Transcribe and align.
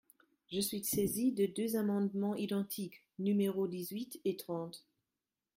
Je 0.51 0.59
suis 0.59 0.83
saisie 0.83 1.31
de 1.31 1.45
deux 1.45 1.75
amendements 1.75 2.33
identiques, 2.33 3.03
numéros 3.19 3.67
dix-huit 3.67 4.19
et 4.25 4.35
trente. 4.35 4.83